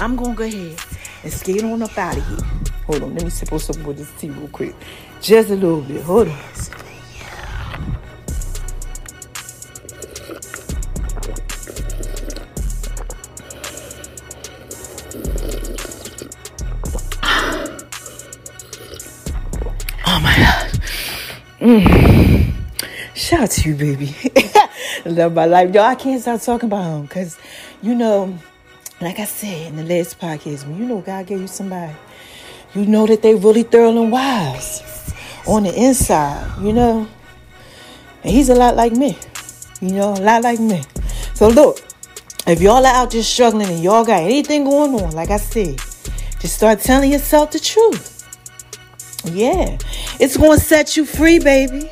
[0.00, 0.76] I'm gonna go ahead
[1.22, 2.38] and skate on up out of here.
[2.86, 4.74] Hold on, let me sip on some of this tea real quick.
[5.20, 6.02] Just a little bit.
[6.02, 6.38] Hold on.
[23.14, 24.16] Shout out to you, baby.
[25.04, 25.72] Love my life.
[25.72, 27.38] Yo, I can't stop talking about him because,
[27.80, 28.36] you know,
[29.00, 31.94] like I said in the last podcast, when you know God gave you somebody,
[32.74, 35.14] you know that they really thorough and wise
[35.46, 37.06] on the inside, you know.
[38.24, 39.16] And he's a lot like me,
[39.80, 40.82] you know, a lot like me.
[41.34, 41.78] So look,
[42.48, 45.78] if y'all are out just struggling and y'all got anything going on, like I said,
[46.40, 48.08] just start telling yourself the truth.
[49.24, 49.78] Yeah,
[50.20, 51.90] it's going to set you free, baby.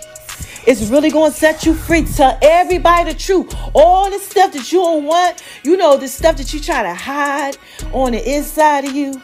[0.67, 2.05] It's really going to set you free.
[2.05, 3.55] Tell everybody the truth.
[3.75, 6.95] All the stuff that you don't want, you know, the stuff that you try to
[6.95, 7.57] hide
[7.93, 9.21] on the inside of you,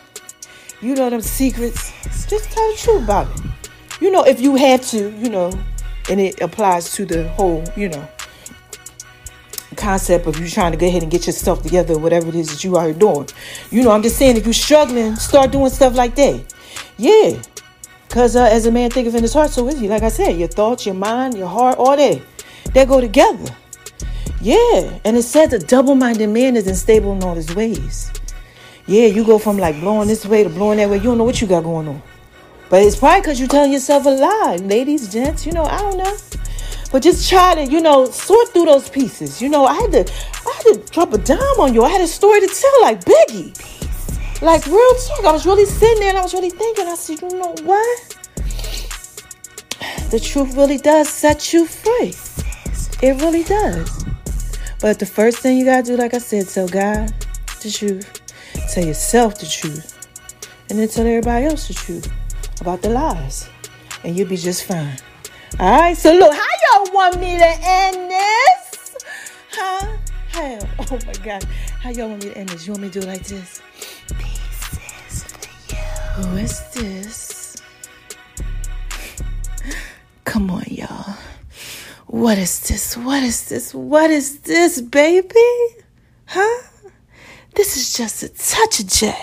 [0.81, 1.93] you know, them secrets.
[2.27, 3.43] Just tell the truth about it.
[4.01, 5.53] You know, if you had to, you know,
[6.11, 8.09] and it applies to the whole, you know,
[9.77, 12.65] concept of you trying to go ahead and get yourself together, whatever it is that
[12.65, 13.29] you are doing.
[13.71, 16.43] You know, I'm just saying, if you're struggling, start doing stuff like that.
[16.97, 17.43] Yeah.
[18.17, 19.91] Because uh, as a man thinketh in his heart, so is he.
[19.91, 22.23] Like I said, your thoughts, your mind, your heart, all that,
[22.73, 23.55] they go together.
[24.41, 24.99] Yeah.
[25.05, 28.11] And it says a double-minded man is unstable in all his ways.
[28.87, 30.97] Yeah, you go from like blowing this way to blowing that way.
[30.97, 32.03] You don't know what you got going on.
[32.71, 34.57] But it's probably because you're telling yourself a lie.
[34.63, 36.17] Ladies, gents, you know, I don't know.
[36.91, 39.43] But just try to, you know, sort through those pieces.
[39.43, 40.13] You know, I had to
[40.47, 41.85] I had to drop a dime on you.
[41.85, 43.76] I had a story to tell like Biggie.
[44.43, 45.25] Like real talk.
[45.25, 46.87] I was really sitting there and I was really thinking.
[46.87, 48.17] I said, you know what?
[50.11, 52.15] The truth really does set you free.
[53.03, 54.05] It really does.
[54.81, 57.13] But the first thing you gotta do, like I said, tell God
[57.63, 58.21] the truth.
[58.73, 59.93] Tell yourself the truth.
[60.69, 62.13] And then tell everybody else the truth
[62.61, 63.49] about the lies.
[64.05, 64.97] And you'll be just fine.
[65.59, 68.97] Alright, so look, how y'all want me to end this?
[69.51, 69.97] Huh?
[70.29, 70.59] How?
[70.91, 71.45] Oh my god.
[71.81, 72.67] How y'all want me to end this?
[72.67, 73.63] You want me to do it like this?
[76.17, 77.57] Who is this?
[80.25, 81.15] Come on, y'all.
[82.07, 82.97] What is this?
[82.97, 83.75] What is this?
[83.75, 85.77] What is this, baby?
[86.25, 86.63] Huh?
[87.55, 89.15] This is just a touch of J.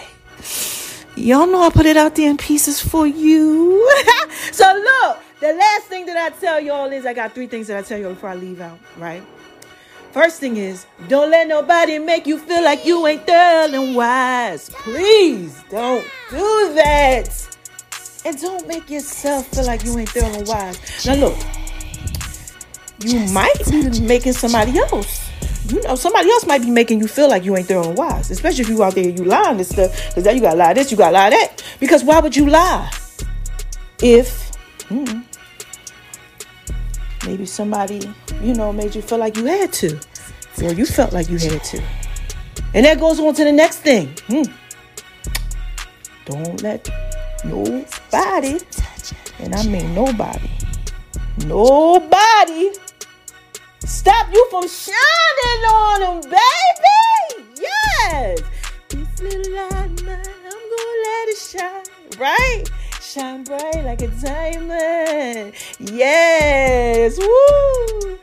[1.16, 3.92] Y'all know I put it out there in pieces for you.
[4.52, 7.78] so look, the last thing that I tell y'all is I got three things that
[7.78, 9.24] I tell y'all before I leave out, right?
[10.14, 14.70] First thing is, don't let nobody make you feel like you ain't thorough and wise.
[14.70, 17.58] Please don't do that.
[18.24, 21.04] And don't make yourself feel like you ain't thorough and wise.
[21.08, 21.36] Now look,
[23.00, 25.32] you might be making somebody else.
[25.70, 28.30] You know, somebody else might be making you feel like you ain't thorough and wise.
[28.30, 30.10] Especially if you out there you lying and stuff.
[30.10, 31.64] Because then you gotta lie this, you gotta lie that.
[31.80, 32.92] Because why would you lie?
[34.00, 34.52] If
[34.90, 35.22] hmm,
[37.26, 38.02] maybe somebody,
[38.42, 40.00] you know, made you feel like you had to.
[40.64, 41.82] Or you felt like you had to.
[42.74, 44.10] And that goes on to the next thing.
[44.28, 44.44] Hmm.
[46.26, 46.90] Don't let
[47.44, 48.60] nobody,
[49.40, 50.50] and I mean nobody,
[51.46, 52.72] nobody
[53.80, 57.60] stop you from shining on them, baby.
[57.60, 58.40] Yes.
[58.88, 62.64] This little light of mine, I'm gonna let it shine, right?
[63.14, 65.54] Shine bright like a diamond.
[65.80, 67.20] Yes.
[67.20, 68.18] Woo.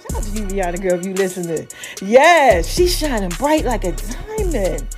[0.00, 1.68] Shout out to you, Rihanna girl, if you listening.
[2.02, 4.88] Yes, she's shining bright like a diamond.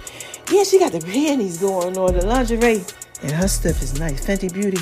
[0.50, 2.82] Yeah, she got the panties going on, the lingerie.
[3.20, 4.24] And her stuff is nice.
[4.24, 4.78] Fenty Beauty.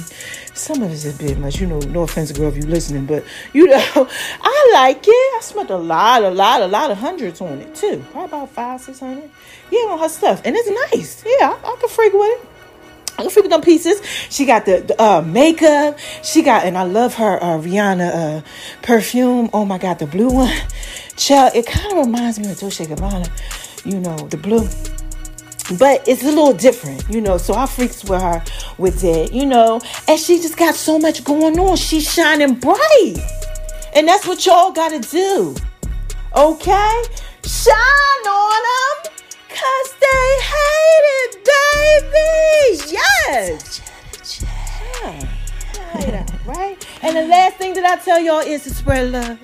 [0.55, 1.59] Some of it's a bit much.
[1.61, 3.79] You know, no offense, girl, if you listening, but you know,
[4.41, 5.11] I like it.
[5.11, 8.05] I spent a lot, a lot, a lot of hundreds on it too.
[8.13, 9.31] Probably about five, six hundred.
[9.71, 10.43] Yeah, on her stuff.
[10.45, 11.25] And it's nice.
[11.25, 12.49] Yeah, I, I can freak with it.
[13.19, 14.05] I'm freaking them pieces.
[14.29, 15.99] She got the, the uh, makeup.
[16.23, 18.43] She got, and I love her uh, Rihanna uh,
[18.83, 19.49] perfume.
[19.53, 20.55] Oh my God, the blue one.
[21.17, 23.31] Child, it kind of reminds me of Dolce Gabbana.
[23.87, 24.69] You know, the blue
[25.79, 27.39] but it's a little different, you know.
[27.39, 28.43] So I freaks with her
[28.79, 31.77] with it, you know, and she just got so much going on.
[31.77, 33.17] She's shining bright,
[33.97, 35.57] and that's what y'all gotta do,
[36.37, 37.03] okay?
[37.45, 39.13] Shine on them,
[39.49, 41.33] cause they hate it,
[42.13, 42.93] baby.
[42.93, 43.81] Yes.
[45.95, 46.27] Yeah.
[46.45, 46.87] Right?
[47.03, 49.39] And the last thing that I tell y'all is to spread love.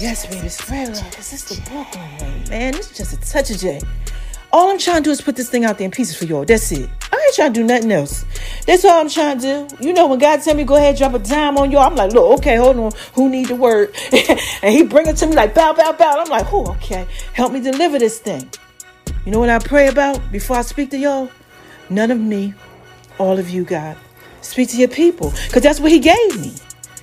[0.00, 1.10] Yes, baby, spread love.
[1.10, 2.74] Cause it's the Brooklyn way, man.
[2.76, 3.80] It's just a touch of J.
[4.50, 6.44] All I'm trying to do is put this thing out there in pieces for y'all.
[6.44, 6.88] That's it.
[7.12, 8.24] I ain't trying to do nothing else.
[8.66, 9.76] That's all I'm trying to do.
[9.86, 12.12] You know, when God tell me go ahead drop a dime on y'all, I'm like,
[12.12, 12.92] look, okay, hold on.
[13.12, 13.94] Who need the word?
[14.62, 16.20] and he bring it to me like bow, bow, bow.
[16.20, 17.06] I'm like, oh, okay.
[17.34, 18.48] Help me deliver this thing.
[19.26, 21.30] You know what I pray about before I speak to y'all?
[21.90, 22.54] None of me,
[23.18, 23.98] all of you, God.
[24.40, 25.30] Speak to your people.
[25.46, 26.54] Because that's what he gave me.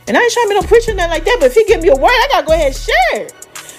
[0.07, 1.83] And I ain't trying to be no preacher nothing like that, but if he give
[1.83, 3.33] me a word, I gotta go ahead and share it.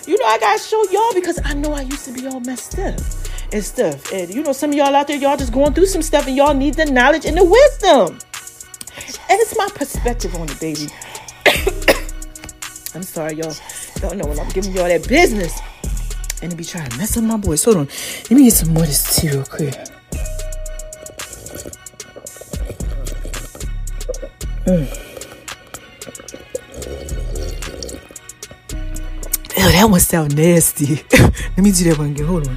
[0.07, 2.79] You know, I gotta show y'all because I know I used to be all messed
[2.79, 3.01] up
[3.53, 4.13] and stuff.
[4.13, 6.37] And you know, some of y'all out there, y'all just going through some stuff and
[6.37, 8.19] y'all need the knowledge and the wisdom.
[9.29, 10.89] And it's my perspective on it, baby.
[12.95, 13.55] I'm sorry, y'all.
[13.97, 15.59] Don't know when I'm giving y'all that business.
[16.43, 17.65] And they be trying to mess up my voice.
[17.65, 17.87] Hold on.
[17.87, 19.75] Let me get some more of this tea real quick.
[24.67, 25.07] Mm.
[29.57, 30.97] Ew, that one sound nasty.
[31.13, 32.27] Let me do that one again.
[32.27, 32.57] Hold on.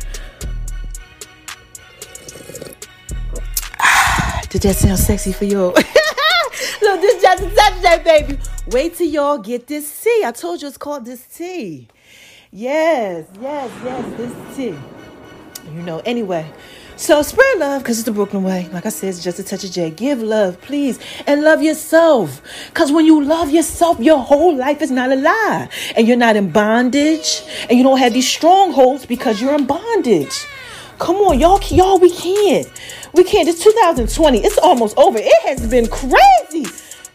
[4.49, 5.73] Did that sound sexy for you?
[6.79, 8.39] so this just a baby.
[8.67, 10.23] Wait till y'all get this tea.
[10.25, 11.87] I told you it's called this tea.
[12.51, 14.75] Yes, yes, yes, this tea.
[15.71, 16.51] You know, anyway.
[16.95, 18.67] So spread love because it's the Brooklyn way.
[18.73, 19.91] Like I said, it's just a touch of J.
[19.91, 22.41] Give love, please, and love yourself.
[22.69, 25.69] Because when you love yourself, your whole life is not a lie.
[25.95, 27.43] And you're not in bondage.
[27.69, 30.47] And you don't have these strongholds because you're in bondage.
[30.99, 32.69] Come on, y'all, y'all, we can't.
[33.13, 33.47] We can't.
[33.47, 34.39] It's 2020.
[34.39, 35.17] It's almost over.
[35.17, 36.65] It has been crazy.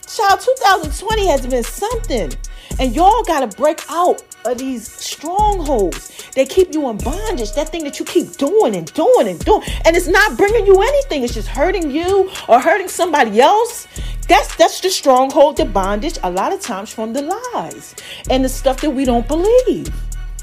[0.07, 2.33] Child, 2020 has been something.
[2.81, 6.31] And y'all got to break out of these strongholds.
[6.35, 7.53] They keep you in bondage.
[7.53, 9.63] That thing that you keep doing and doing and doing.
[9.85, 11.23] And it's not bringing you anything.
[11.23, 13.87] It's just hurting you or hurting somebody else.
[14.29, 17.21] That's that's the stronghold, the bondage, a lot of times from the
[17.53, 17.95] lies
[18.31, 19.95] and the stuff that we don't believe.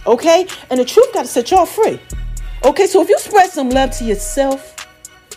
[0.06, 0.46] Okay?
[0.70, 2.00] And the truth got to set y'all free.
[2.64, 4.76] Okay, so if you spread some love to yourself,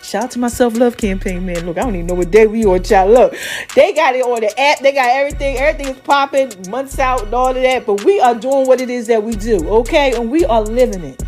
[0.02, 1.64] shout out to my self love campaign, man.
[1.64, 3.12] Look, I don't even know what day we on, child.
[3.12, 3.34] Look,
[3.74, 7.32] they got it on the app, they got everything, everything is popping, months out, and
[7.32, 7.86] all of that.
[7.86, 10.14] But we are doing what it is that we do, okay?
[10.14, 11.22] And we are living it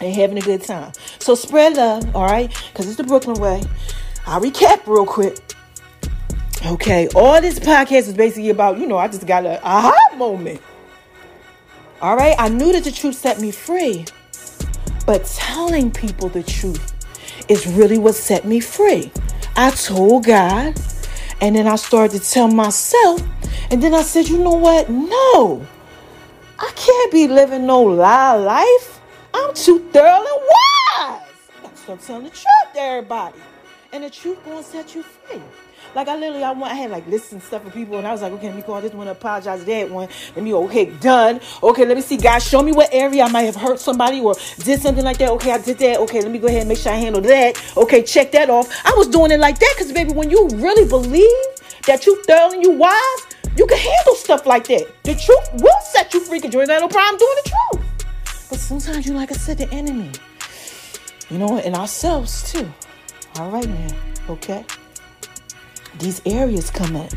[0.00, 0.92] and having a good time.
[1.20, 2.52] So spread love, all right?
[2.72, 3.62] Because it's the Brooklyn way.
[4.26, 5.38] I'll recap real quick.
[6.66, 10.60] Okay, all this podcast is basically about, you know, I just got a aha moment.
[12.02, 14.04] All right, I knew that the truth set me free.
[15.08, 16.92] But telling people the truth
[17.48, 19.10] is really what set me free.
[19.56, 20.78] I told God,
[21.40, 23.22] and then I started to tell myself,
[23.70, 24.90] and then I said, you know what?
[24.90, 25.66] No,
[26.58, 29.00] I can't be living no lie life.
[29.32, 31.22] I'm too thoroughly wise.
[31.64, 33.38] I start telling the truth to everybody.
[33.94, 35.40] And the truth gonna set you free.
[35.94, 38.12] Like I literally, I want, I had like lists and stuff for people, and I
[38.12, 40.08] was like, okay, let me call this one, apologize to that one.
[40.34, 41.40] Let me, okay, done.
[41.62, 44.34] Okay, let me see, guys, show me what area I might have hurt somebody or
[44.58, 45.30] did something like that.
[45.30, 45.98] Okay, I did that.
[46.00, 47.60] Okay, let me go ahead and make sure I handle that.
[47.76, 48.68] Okay, check that off.
[48.84, 51.28] I was doing it like that because, baby, when you really believe
[51.86, 54.86] that you thorough and you wise, you can handle stuff like that.
[55.04, 58.48] The truth will set you free because you ain't got no problem doing the truth.
[58.50, 60.10] But sometimes you, like I said, the enemy,
[61.30, 62.70] you know, and ourselves too.
[63.36, 63.94] All right, man.
[64.28, 64.64] Okay
[65.98, 67.12] these areas come up.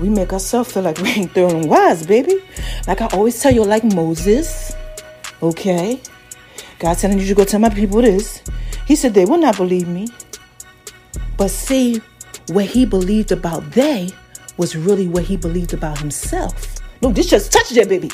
[0.00, 2.42] we make ourselves feel like we ain't throwing wise, baby.
[2.86, 4.74] Like I always tell you, like Moses,
[5.42, 6.00] okay?
[6.78, 8.42] God telling you to go tell my people this.
[8.86, 10.08] He said they will not believe me.
[11.36, 12.00] But see,
[12.48, 14.10] what he believed about they
[14.56, 16.76] was really what he believed about himself.
[17.02, 18.10] No, this just touched that baby.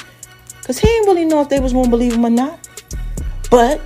[0.58, 2.68] Because he didn't really know if they was going to believe him or not.
[3.50, 3.80] But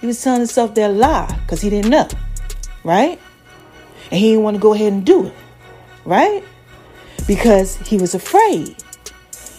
[0.00, 2.08] he was telling himself that lie because he didn't know.
[2.84, 3.20] Right?
[4.10, 5.34] And he didn't want to go ahead and do it.
[6.04, 6.44] Right?
[7.26, 8.76] Because he was afraid.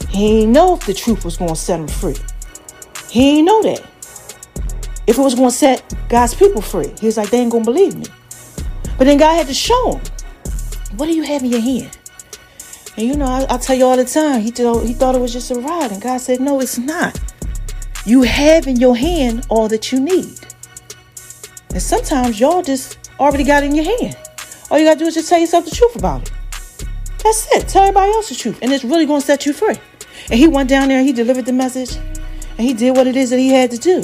[0.09, 2.15] He didn't know if the truth was going to set him free.
[3.09, 3.81] He didn't know that.
[5.05, 7.63] If it was going to set God's people free, he was like, they ain't going
[7.63, 8.05] to believe me.
[8.97, 10.01] But then God had to show him,
[10.95, 11.97] what do you have in your hand?
[12.97, 15.21] And you know, I, I tell you all the time, he, thought, he thought it
[15.21, 15.91] was just a rod.
[15.91, 17.19] And God said, no, it's not.
[18.05, 20.39] You have in your hand all that you need.
[21.71, 24.17] And sometimes y'all just already got in your hand.
[24.69, 26.31] All you gotta do is just tell yourself the truth about it.
[27.23, 27.67] That's it.
[27.67, 28.59] Tell everybody else the truth.
[28.61, 29.75] And it's really gonna set you free.
[30.29, 33.15] And he went down there and he delivered the message and he did what it
[33.15, 34.03] is that he had to do.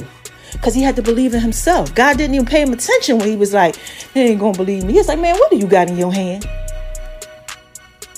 [0.51, 1.93] Because he had to believe in himself.
[1.95, 3.75] God didn't even pay him attention when he was like,
[4.13, 4.93] he ain't gonna believe me.
[4.93, 6.47] He's like, man, what do you got in your hand?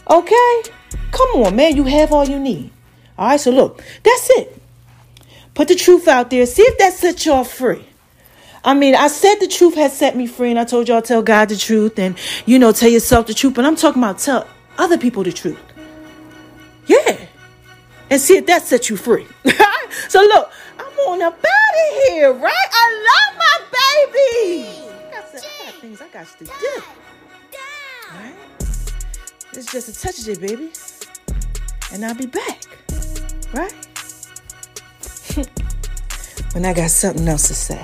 [0.10, 0.64] Okay?
[1.12, 1.76] Come on, man.
[1.76, 2.72] You have all you need.
[3.18, 4.62] All right, so look, that's it.
[5.54, 6.46] Put the truth out there.
[6.46, 7.86] See if that sets y'all free.
[8.66, 11.22] I mean, I said the truth has set me free, and I told y'all tell
[11.22, 14.48] God the truth and, you know, tell yourself the truth, but I'm talking about tell
[14.80, 15.60] other people the truth.
[16.88, 17.28] Yeah.
[18.10, 19.28] And see if that sets you free.
[20.10, 22.68] so look, I'm on up out of here, right?
[22.72, 23.60] I love my
[24.12, 24.80] baby.
[24.90, 26.52] I got, I got things I got to do.
[28.12, 28.36] All right?
[29.54, 30.72] It's just a touch of it, baby.
[31.94, 32.64] And I'll be back.
[33.54, 33.74] Right?
[36.54, 37.84] when I got something else to say.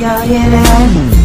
[0.00, 1.19] Y'all hear that?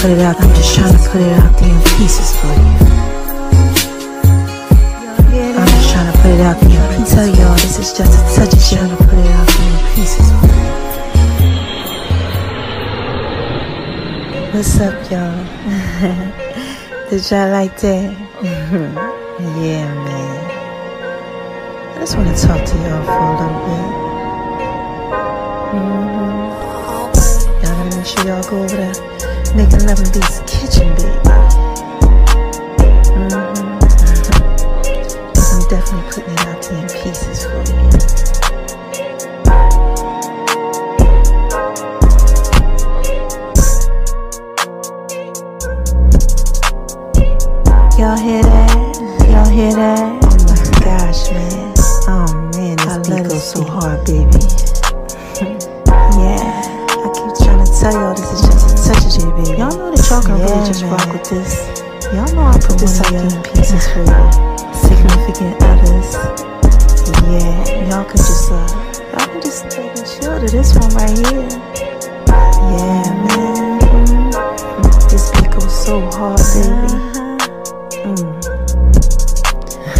[0.00, 0.40] I'm put it out.
[0.40, 2.72] I'm just trying to put it out there in pieces for you.
[5.60, 6.80] I'm just trying to put it out there.
[6.80, 9.68] I tell y'all this is just a touch of trying to put it out there
[9.68, 10.64] in pieces for you.
[14.54, 15.36] What's up, y'all?
[17.10, 18.16] Did y'all like that?
[19.60, 20.40] yeah, man.
[21.90, 23.88] I just want to talk to y'all for a little bit.
[25.76, 26.40] Mm-hmm.
[27.60, 29.10] Y'all gotta make sure y'all go over there
[29.56, 31.39] love in V's kitchen, baby.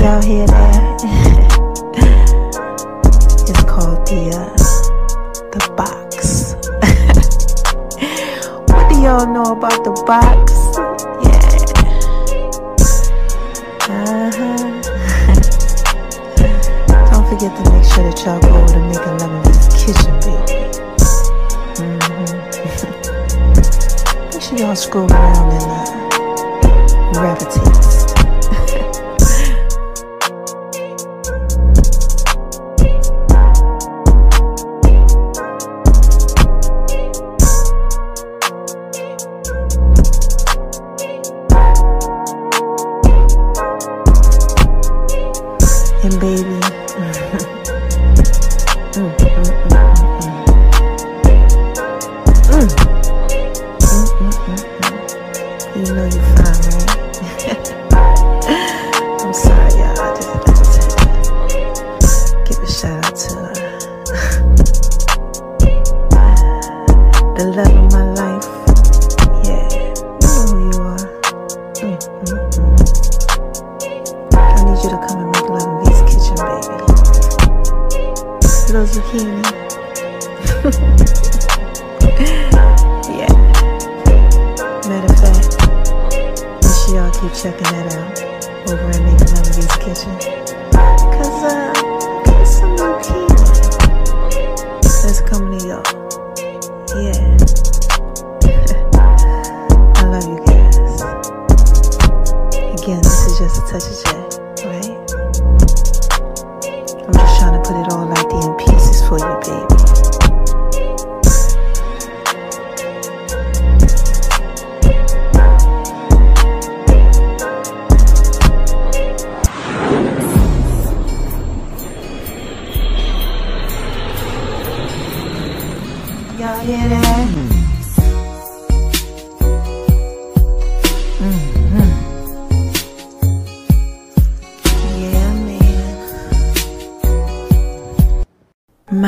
[0.00, 1.02] Y'all hear that?
[3.48, 4.56] it's called the uh,
[5.52, 6.54] the box.
[8.72, 10.52] what do y'all know about the box?
[11.24, 11.40] Yeah.
[13.90, 14.80] Uh-huh.
[17.12, 20.14] Don't forget to make sure that y'all go over to Making Love in V's kitchen,
[20.24, 20.54] baby.
[21.76, 22.30] Mhm.
[24.32, 25.84] make sure y'all scroll around and uh,
[27.12, 27.59] gravitate.
[87.42, 90.39] Checking that out over at Making V's kitchen.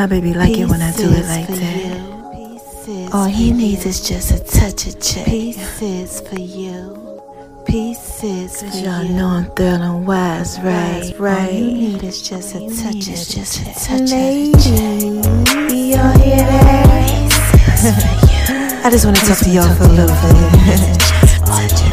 [0.03, 3.11] My baby like it when I do it like that.
[3.15, 5.23] All he needs is just a touch of J.
[5.25, 7.23] Pieces for you.
[7.65, 8.89] Pieces for Cause you.
[8.89, 11.47] y'all know I'm thrilling wise, right, Right.
[11.47, 17.23] All you need is just a touch of just a touch Ladies, Y'all hear that?
[18.85, 20.17] I just want to talk to y'all for a little
[21.87, 21.91] bit.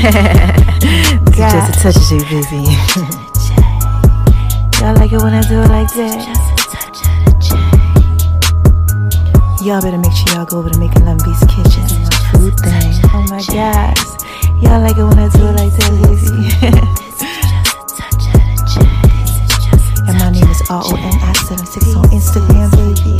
[0.00, 2.62] Just a touch of you, baby.
[4.78, 6.22] Y'all like it when I do it like that?
[9.64, 11.82] Y'all better make sure y'all go over to Making Love in V's kitchen.
[11.82, 12.94] My food thing.
[13.12, 13.98] Oh my gosh.
[14.62, 16.46] Y'all like it when I do it like that, baby.
[20.06, 23.18] and my name is R-O-N-I-76 on Instagram, baby.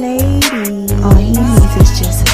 [0.00, 0.92] Ladies.
[1.04, 2.25] All he needs is just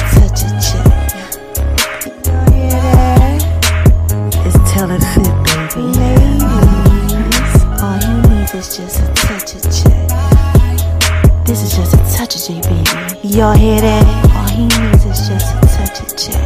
[13.33, 14.05] Y'all hear that?
[14.37, 16.37] All he needs is just a touch of J.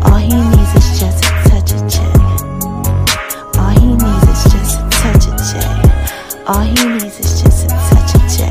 [0.00, 2.00] All he needs is just a touch of J.
[3.60, 5.60] All he needs is just a touch of J.
[6.48, 8.48] All he needs is just a touch of J.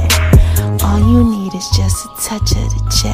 [0.85, 3.09] All you need is just a touch of the J.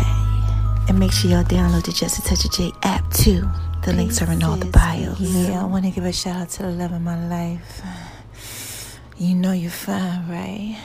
[0.89, 3.47] And make sure y'all download the Just a Touch of J app too.
[3.85, 5.17] The links are in all the bios.
[5.21, 7.81] Yeah, I want to give a shout out to the love of my life.
[9.17, 10.77] You know you're fine, right?